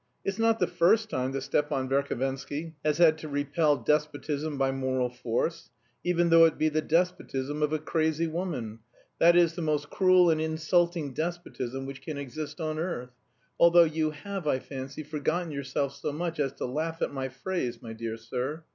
It's 0.25 0.39
not 0.39 0.57
the 0.57 0.65
first 0.65 1.11
time 1.11 1.31
that 1.33 1.41
Stepan 1.43 1.87
Verhovensky 1.87 2.73
has 2.83 2.97
had 2.97 3.19
to 3.19 3.27
repel 3.29 3.77
despotism 3.77 4.57
by 4.57 4.71
moral 4.71 5.09
force, 5.11 5.69
even 6.03 6.31
though 6.31 6.45
it 6.45 6.57
be 6.57 6.69
the 6.69 6.81
despotism 6.81 7.61
of 7.61 7.71
a 7.71 7.77
crazy 7.77 8.25
woman, 8.25 8.79
that 9.19 9.35
is, 9.35 9.53
the 9.53 9.61
most 9.61 9.91
cruel 9.91 10.31
and 10.31 10.41
insulting 10.41 11.13
despotism 11.13 11.85
which 11.85 12.01
can 12.01 12.17
exist 12.17 12.59
on 12.59 12.79
earth, 12.79 13.11
although 13.59 13.83
you 13.83 14.09
have, 14.09 14.47
I 14.47 14.57
fancy, 14.57 15.03
forgotten 15.03 15.51
yourself 15.51 15.93
so 15.93 16.11
much 16.11 16.39
as 16.39 16.53
to 16.53 16.65
laugh 16.65 17.03
at 17.03 17.13
my 17.13 17.29
phrase, 17.29 17.79
my 17.79 17.93
dear 17.93 18.17
sir! 18.17 18.63